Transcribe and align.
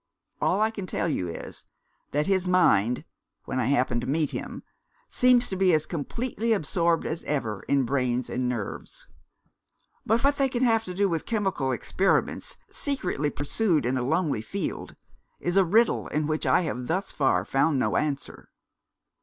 All 0.41 0.59
I 0.61 0.71
can 0.71 0.87
tell 0.87 1.07
you 1.07 1.27
is, 1.29 1.63
that 2.09 2.25
his 2.25 2.47
mind 2.47 3.05
(when 3.45 3.59
I 3.59 3.65
happen 3.67 3.99
to 3.99 4.07
meet 4.07 4.31
him) 4.31 4.63
seems 5.07 5.47
to 5.49 5.55
be 5.55 5.75
as 5.75 5.85
completely 5.85 6.53
absorbed 6.53 7.05
as 7.05 7.23
ever 7.25 7.61
in 7.67 7.83
brains 7.85 8.27
and 8.27 8.49
nerves. 8.49 9.07
But, 10.03 10.23
what 10.23 10.37
they 10.37 10.49
can 10.49 10.63
have 10.63 10.85
to 10.85 10.95
do 10.95 11.07
with 11.07 11.27
chemical 11.27 11.71
experiments, 11.71 12.57
secretly 12.71 13.29
pursued 13.29 13.85
in 13.85 13.95
a 13.95 14.01
lonely 14.01 14.41
field, 14.41 14.95
is 15.39 15.55
a 15.55 15.63
riddle 15.63 16.09
to 16.09 16.19
which 16.21 16.47
I 16.47 16.61
have 16.61 16.87
thus 16.87 17.11
far 17.11 17.45
found 17.45 17.77
no 17.77 17.95
answer. 17.95 18.49